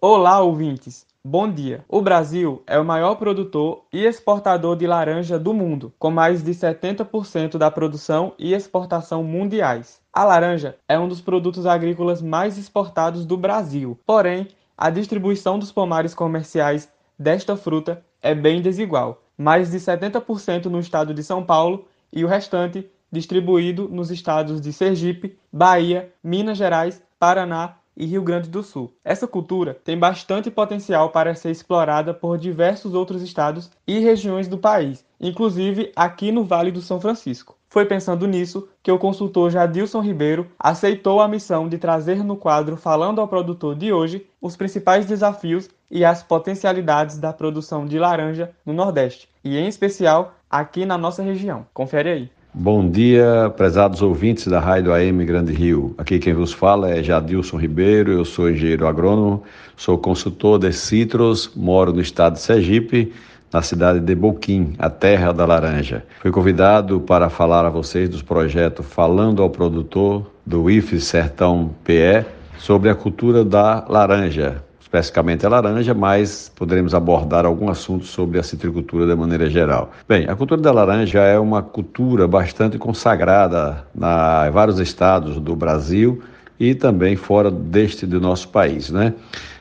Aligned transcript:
Olá, 0.00 0.40
ouvintes! 0.40 1.04
Bom 1.24 1.50
dia! 1.50 1.84
O 1.88 2.00
Brasil 2.00 2.62
é 2.68 2.78
o 2.78 2.84
maior 2.84 3.16
produtor 3.16 3.82
e 3.92 4.04
exportador 4.04 4.76
de 4.76 4.86
laranja 4.86 5.40
do 5.40 5.52
mundo, 5.52 5.92
com 5.98 6.08
mais 6.08 6.40
de 6.40 6.52
70% 6.52 7.58
da 7.58 7.68
produção 7.68 8.32
e 8.38 8.54
exportação 8.54 9.24
mundiais. 9.24 10.00
A 10.12 10.22
laranja 10.22 10.76
é 10.88 10.96
um 10.96 11.08
dos 11.08 11.20
produtos 11.20 11.66
agrícolas 11.66 12.22
mais 12.22 12.56
exportados 12.56 13.26
do 13.26 13.36
Brasil, 13.36 13.98
porém, 14.06 14.46
a 14.76 14.88
distribuição 14.88 15.58
dos 15.58 15.72
pomares 15.72 16.14
comerciais 16.14 16.88
desta 17.18 17.56
fruta 17.56 18.00
é 18.22 18.36
bem 18.36 18.62
desigual, 18.62 19.20
mais 19.36 19.72
de 19.72 19.78
70% 19.78 20.66
no 20.66 20.78
estado 20.78 21.12
de 21.12 21.24
São 21.24 21.42
Paulo 21.42 21.86
e 22.12 22.24
o 22.24 22.28
restante 22.28 22.88
distribuído 23.10 23.88
nos 23.88 24.12
estados 24.12 24.60
de 24.60 24.72
Sergipe, 24.72 25.36
Bahia, 25.52 26.12
Minas 26.22 26.56
Gerais, 26.56 27.02
Paraná 27.18 27.77
e 27.98 28.06
Rio 28.06 28.22
Grande 28.22 28.48
do 28.48 28.62
Sul. 28.62 28.94
Essa 29.04 29.26
cultura 29.26 29.74
tem 29.74 29.98
bastante 29.98 30.50
potencial 30.50 31.10
para 31.10 31.34
ser 31.34 31.50
explorada 31.50 32.14
por 32.14 32.38
diversos 32.38 32.94
outros 32.94 33.20
estados 33.20 33.68
e 33.86 33.98
regiões 33.98 34.46
do 34.46 34.56
país, 34.56 35.04
inclusive 35.20 35.90
aqui 35.96 36.30
no 36.30 36.44
Vale 36.44 36.70
do 36.70 36.80
São 36.80 37.00
Francisco. 37.00 37.58
Foi 37.68 37.84
pensando 37.84 38.26
nisso 38.26 38.68
que 38.82 38.90
o 38.90 38.98
consultor 38.98 39.50
Jadilson 39.50 40.00
Ribeiro 40.00 40.50
aceitou 40.58 41.20
a 41.20 41.28
missão 41.28 41.68
de 41.68 41.76
trazer 41.76 42.24
no 42.24 42.36
quadro 42.36 42.76
Falando 42.76 43.20
ao 43.20 43.28
Produtor 43.28 43.74
de 43.74 43.92
hoje 43.92 44.24
os 44.40 44.56
principais 44.56 45.04
desafios 45.04 45.68
e 45.90 46.04
as 46.04 46.22
potencialidades 46.22 47.18
da 47.18 47.32
produção 47.32 47.84
de 47.84 47.98
laranja 47.98 48.52
no 48.64 48.72
Nordeste, 48.72 49.28
e 49.42 49.56
em 49.58 49.66
especial 49.66 50.34
aqui 50.48 50.86
na 50.86 50.96
nossa 50.96 51.22
região. 51.22 51.66
Confere 51.74 52.10
aí. 52.10 52.37
Bom 52.54 52.90
dia, 52.90 53.52
prezados 53.56 54.00
ouvintes 54.00 54.46
da 54.46 54.58
Rádio 54.58 54.92
AM 54.92 55.22
Grande 55.24 55.52
Rio. 55.52 55.94
Aqui 55.98 56.18
quem 56.18 56.32
vos 56.32 56.50
fala 56.50 56.90
é 56.90 57.02
Jadilson 57.02 57.58
Ribeiro, 57.58 58.10
eu 58.10 58.24
sou 58.24 58.50
engenheiro 58.50 58.86
agrônomo, 58.86 59.42
sou 59.76 59.98
consultor 59.98 60.58
de 60.58 60.72
citros, 60.72 61.52
moro 61.54 61.92
no 61.92 62.00
estado 62.00 62.34
de 62.34 62.40
Sergipe, 62.40 63.12
na 63.52 63.60
cidade 63.60 64.00
de 64.00 64.14
Boquim, 64.14 64.72
a 64.78 64.88
terra 64.88 65.30
da 65.30 65.44
laranja. 65.44 66.04
Fui 66.20 66.30
convidado 66.30 67.00
para 67.00 67.28
falar 67.28 67.66
a 67.66 67.70
vocês 67.70 68.08
dos 68.08 68.22
projetos 68.22 68.86
Falando 68.86 69.42
ao 69.42 69.50
Produtor, 69.50 70.30
do 70.44 70.70
IFES 70.70 71.04
Sertão 71.04 71.74
PE, 71.84 72.24
sobre 72.58 72.88
a 72.88 72.94
cultura 72.94 73.44
da 73.44 73.84
laranja, 73.88 74.64
especificamente 74.88 75.44
a 75.44 75.50
laranja, 75.50 75.92
mas 75.92 76.50
poderemos 76.56 76.94
abordar 76.94 77.44
algum 77.44 77.68
assunto 77.68 78.06
sobre 78.06 78.38
a 78.38 78.42
citricultura 78.42 79.06
de 79.06 79.14
maneira 79.14 79.48
geral. 79.50 79.92
Bem, 80.08 80.26
a 80.26 80.34
cultura 80.34 80.60
da 80.60 80.72
laranja 80.72 81.20
é 81.20 81.38
uma 81.38 81.62
cultura 81.62 82.26
bastante 82.26 82.78
consagrada 82.78 83.84
na, 83.94 84.46
em 84.48 84.50
vários 84.50 84.78
estados 84.78 85.38
do 85.38 85.54
Brasil 85.54 86.22
e 86.58 86.74
também 86.74 87.16
fora 87.16 87.50
deste 87.50 88.06
do 88.06 88.18
nosso 88.18 88.48
país, 88.48 88.90
né? 88.90 89.12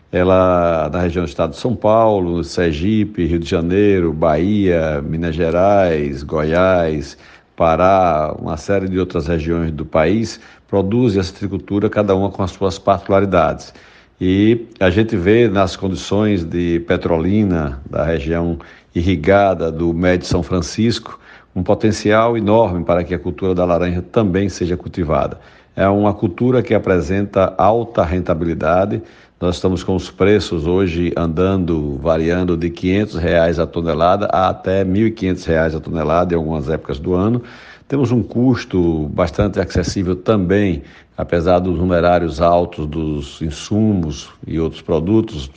Ela 0.09 0.89
na 0.91 1.01
região 1.01 1.25
do 1.25 1.27
estado 1.27 1.51
de 1.51 1.57
São 1.57 1.75
Paulo, 1.75 2.41
Sergipe, 2.41 3.25
Rio 3.25 3.39
de 3.39 3.49
Janeiro, 3.49 4.13
Bahia, 4.13 5.01
Minas 5.01 5.35
Gerais, 5.35 6.23
Goiás, 6.23 7.17
Pará, 7.57 8.33
uma 8.39 8.55
série 8.55 8.87
de 8.87 8.97
outras 8.97 9.27
regiões 9.27 9.71
do 9.71 9.85
país 9.85 10.39
produzem 10.69 11.19
a 11.19 11.23
citricultura, 11.23 11.89
cada 11.89 12.15
uma 12.15 12.29
com 12.29 12.43
as 12.43 12.51
suas 12.51 12.79
particularidades. 12.79 13.73
E 14.19 14.65
a 14.79 14.89
gente 14.89 15.15
vê 15.15 15.47
nas 15.47 15.75
condições 15.75 16.43
de 16.43 16.79
Petrolina, 16.87 17.79
da 17.87 18.03
região 18.03 18.57
irrigada 18.95 19.71
do 19.71 19.93
Médio 19.93 20.25
São 20.25 20.41
Francisco, 20.41 21.19
um 21.55 21.61
potencial 21.61 22.35
enorme 22.35 22.83
para 22.83 23.03
que 23.03 23.13
a 23.13 23.19
cultura 23.19 23.53
da 23.53 23.63
laranja 23.63 24.01
também 24.01 24.49
seja 24.49 24.75
cultivada. 24.75 25.39
É 25.75 25.87
uma 25.87 26.15
cultura 26.15 26.63
que 26.63 26.73
apresenta 26.73 27.53
alta 27.59 28.03
rentabilidade. 28.03 29.03
Nós 29.39 29.55
estamos 29.55 29.83
com 29.83 29.95
os 29.95 30.09
preços 30.09 30.65
hoje 30.65 31.13
andando, 31.15 31.99
variando 32.01 32.57
de 32.57 32.71
500 32.71 33.15
reais 33.17 33.59
a 33.59 33.67
tonelada 33.67 34.25
a 34.31 34.49
até 34.49 34.83
1.500 34.83 35.45
reais 35.45 35.75
a 35.75 35.79
tonelada 35.79 36.33
em 36.33 36.37
algumas 36.37 36.67
épocas 36.67 36.97
do 36.97 37.13
ano. 37.13 37.43
Temos 37.87 38.11
um 38.11 38.21
custo 38.21 39.07
bastante 39.13 39.61
acessível 39.61 40.13
também, 40.13 40.83
apesar 41.15 41.59
dos 41.59 41.77
numerários 41.77 42.41
altos 42.41 42.85
dos 42.85 43.41
insumos 43.41 44.29
e 44.45 44.59
outros 44.59 44.81
produtos 44.81 45.49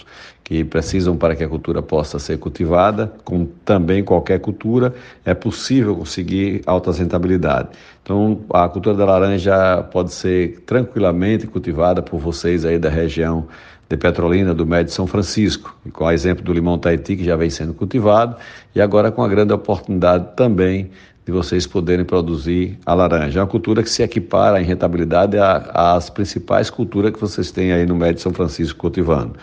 que 0.45 0.63
precisam 0.63 1.17
para 1.17 1.35
que 1.35 1.43
a 1.43 1.49
cultura 1.49 1.83
possa 1.83 2.21
ser 2.21 2.39
cultivada, 2.39 3.13
como 3.25 3.47
também 3.65 4.05
qualquer 4.05 4.39
cultura, 4.39 4.95
é 5.25 5.35
possível 5.35 5.97
conseguir 5.97 6.63
altas 6.67 6.99
rentabilidades. 7.01 7.77
Então, 8.03 8.41
a 8.51 8.69
cultura 8.69 8.97
da 8.97 9.05
laranja 9.05 9.83
pode 9.91 10.13
ser 10.13 10.61
tranquilamente 10.61 11.49
cultivada 11.49 12.01
por 12.01 12.21
vocês 12.21 12.65
aí 12.65 12.79
da 12.79 12.89
região 12.89 13.49
de 13.91 13.97
Petrolina, 13.97 14.55
do 14.55 14.65
Médio 14.65 14.93
São 14.93 15.05
Francisco, 15.05 15.77
e 15.85 15.91
com 15.91 16.05
o 16.05 16.11
exemplo 16.13 16.45
do 16.45 16.53
limão 16.53 16.79
Tahiti, 16.79 17.17
que 17.17 17.25
já 17.25 17.35
vem 17.35 17.51
sendo 17.51 17.75
cultivado, 17.75 18.37
e 18.73 18.81
agora 18.81 19.11
com 19.11 19.21
a 19.21 19.29
grande 19.29 19.53
oportunidade 19.53 20.29
também 20.37 20.93
de 21.27 21.33
vocês 21.33 21.67
poderem 21.67 22.05
produzir 22.05 22.79
a 22.87 22.95
laranja. 22.95 23.41
É 23.41 23.43
uma 23.43 23.49
cultura 23.49 23.83
que 23.83 23.91
se 23.91 24.01
equipara 24.01 24.63
em 24.63 24.65
rentabilidade 24.65 25.37
às 25.75 26.09
principais 26.09 26.71
culturas 26.71 27.13
que 27.13 27.21
vocês 27.21 27.51
têm 27.51 27.73
aí 27.73 27.85
no 27.85 27.97
Médio 27.97 28.23
São 28.23 28.33
Francisco 28.33 28.79
cultivando. 28.79 29.35